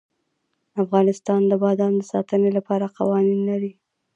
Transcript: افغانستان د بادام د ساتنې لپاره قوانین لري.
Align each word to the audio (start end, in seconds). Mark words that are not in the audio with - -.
افغانستان 0.83 1.41
د 1.47 1.53
بادام 1.63 1.93
د 1.97 2.03
ساتنې 2.13 2.49
لپاره 2.57 2.93
قوانین 2.97 3.39
لري. 3.49 3.71